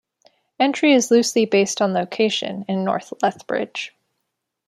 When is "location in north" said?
1.93-3.13